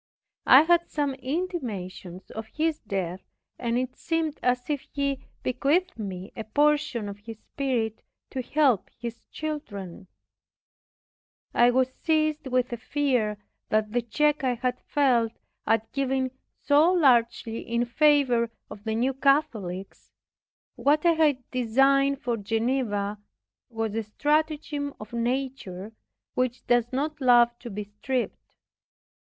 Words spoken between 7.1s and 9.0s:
his spirit to help